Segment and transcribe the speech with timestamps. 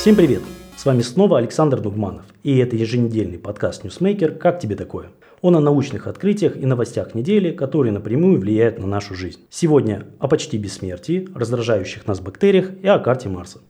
[0.00, 0.40] Всем привет!
[0.78, 5.10] С вами снова Александр Дугманов, и это еженедельный подкаст Newsmaker «Как тебе такое?».
[5.42, 9.40] Он о научных открытиях и новостях недели, которые напрямую влияют на нашу жизнь.
[9.50, 13.60] Сегодня о почти бессмертии, раздражающих нас бактериях и о карте Марса.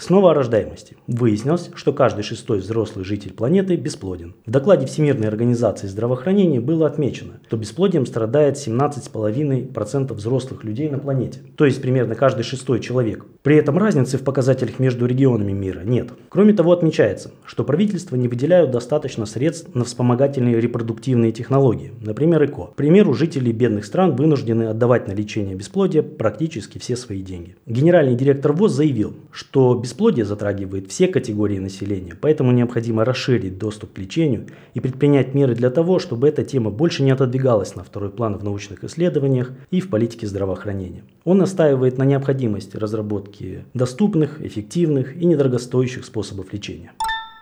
[0.00, 0.96] Снова о рождаемости.
[1.08, 4.34] Выяснилось, что каждый шестой взрослый житель планеты бесплоден.
[4.46, 11.40] В докладе Всемирной организации здравоохранения было отмечено, что бесплодием страдает 17,5% взрослых людей на планете,
[11.54, 13.26] то есть примерно каждый шестой человек.
[13.42, 16.10] При этом разницы в показателях между регионами мира нет.
[16.28, 22.66] Кроме того, отмечается, что правительства не выделяют достаточно средств на вспомогательные репродуктивные технологии, например, ЭКО.
[22.66, 27.56] К примеру, жители бедных стран вынуждены отдавать на лечение бесплодия практически все свои деньги.
[27.64, 33.98] Генеральный директор ВОЗ заявил, что бесплодие затрагивает все категории населения, поэтому необходимо расширить доступ к
[33.98, 38.36] лечению и предпринять меры для того, чтобы эта тема больше не отодвигалась на второй план
[38.36, 41.04] в научных исследованиях и в политике здравоохранения.
[41.24, 43.29] Он настаивает на необходимости разработки
[43.74, 46.92] доступных, эффективных и недорогостоящих способов лечения.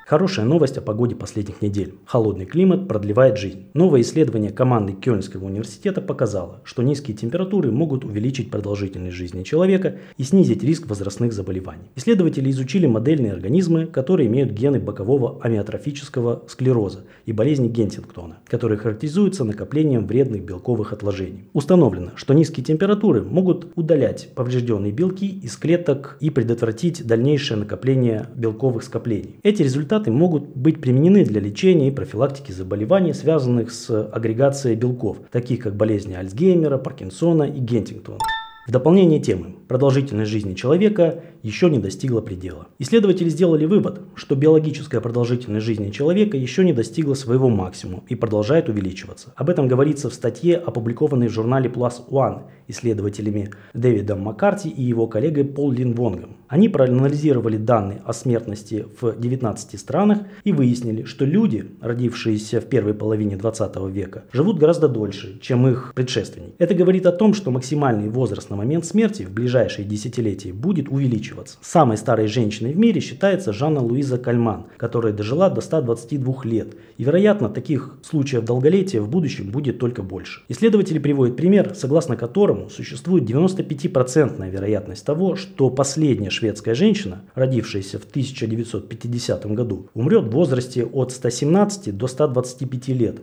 [0.08, 1.92] Хорошая новость о погоде последних недель.
[2.06, 3.66] Холодный климат продлевает жизнь.
[3.74, 10.22] Новое исследование команды Кёльнского университета показало, что низкие температуры могут увеличить продолжительность жизни человека и
[10.22, 11.90] снизить риск возрастных заболеваний.
[11.94, 19.44] Исследователи изучили модельные организмы, которые имеют гены бокового амиотрофического склероза и болезни Гентингтона, которые характеризуются
[19.44, 21.50] накоплением вредных белковых отложений.
[21.52, 28.84] Установлено, что низкие температуры могут удалять поврежденные белки из клеток и предотвратить дальнейшее накопление белковых
[28.84, 29.36] скоплений.
[29.42, 35.18] Эти результаты препараты могут быть применены для лечения и профилактики заболеваний, связанных с агрегацией белков,
[35.30, 38.18] таких как болезни Альцгеймера, Паркинсона и Гентингтона.
[38.66, 42.66] В дополнение темы, продолжительность жизни человека еще не достигла предела.
[42.78, 48.68] Исследователи сделали вывод, что биологическая продолжительность жизни человека еще не достигла своего максимума и продолжает
[48.68, 49.32] увеличиваться.
[49.36, 55.06] Об этом говорится в статье, опубликованной в журнале Plus One исследователями Дэвидом Маккарти и его
[55.06, 56.36] коллегой Пол Лин Вонгом.
[56.48, 62.94] Они проанализировали данные о смертности в 19 странах и выяснили, что люди, родившиеся в первой
[62.94, 66.54] половине 20 века, живут гораздо дольше, чем их предшественники.
[66.58, 71.58] Это говорит о том, что максимальный возраст на момент смерти в ближайшие десятилетия будет увеличиваться.
[71.60, 76.68] Самой старой женщиной в мире считается Жанна Луиза Кальман, которая дожила до 122 лет.
[76.96, 80.40] И, вероятно, таких случаев долголетия в будущем будет только больше.
[80.48, 88.04] Исследователи приводят пример, согласно которому существует 95% вероятность того, что последняя шведская женщина, родившаяся в
[88.04, 93.20] 1950 году, умрет в возрасте от 117 до 125 лет.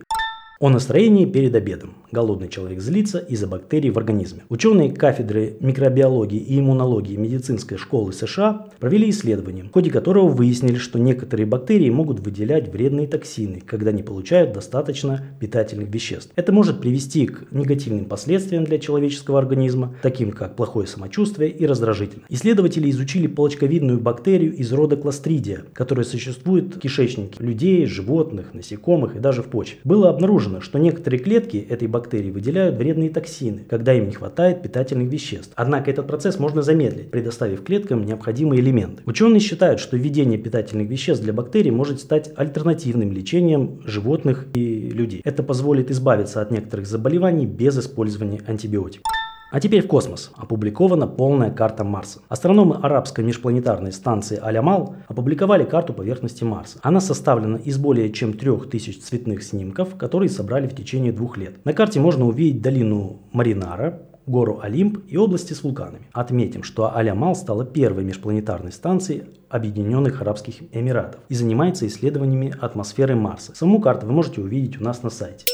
[0.58, 1.96] О настроении перед обедом.
[2.10, 4.44] Голодный человек злится из-за бактерий в организме.
[4.48, 10.98] Ученые кафедры микробиологии и иммунологии медицинской школы США провели исследование, в ходе которого выяснили, что
[10.98, 16.32] некоторые бактерии могут выделять вредные токсины, когда не получают достаточно питательных веществ.
[16.36, 22.30] Это может привести к негативным последствиям для человеческого организма, таким как плохое самочувствие и раздражительность.
[22.30, 29.18] Исследователи изучили палочковидную бактерию из рода кластридия, которая существует в кишечнике людей, животных, насекомых и
[29.18, 29.80] даже в почве.
[29.84, 34.62] Было обнаружено, обнаружено, что некоторые клетки этой бактерии выделяют вредные токсины, когда им не хватает
[34.62, 35.52] питательных веществ.
[35.54, 39.02] Однако этот процесс можно замедлить, предоставив клеткам необходимые элементы.
[39.06, 45.20] Ученые считают, что введение питательных веществ для бактерий может стать альтернативным лечением животных и людей.
[45.24, 49.02] Это позволит избавиться от некоторых заболеваний без использования антибиотиков.
[49.50, 50.32] А теперь в космос.
[50.36, 52.20] Опубликована полная карта Марса.
[52.28, 56.78] Астрономы арабской межпланетарной станции Алямал опубликовали карту поверхности Марса.
[56.82, 61.64] Она составлена из более чем 3000 цветных снимков, которые собрали в течение двух лет.
[61.64, 66.08] На карте можно увидеть долину Маринара, гору Олимп и области с вулканами.
[66.12, 73.54] Отметим, что Алямал стала первой межпланетарной станцией Объединенных Арабских Эмиратов и занимается исследованиями атмосферы Марса.
[73.54, 75.46] Саму карту вы можете увидеть у нас на сайте.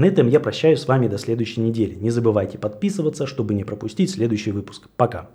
[0.00, 1.94] На этом я прощаюсь с вами до следующей недели.
[1.94, 4.88] Не забывайте подписываться, чтобы не пропустить следующий выпуск.
[4.96, 5.28] Пока.